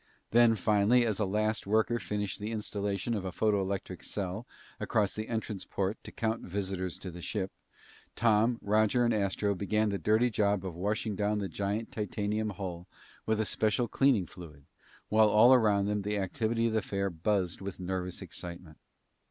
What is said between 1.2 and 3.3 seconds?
last worker finished the installation of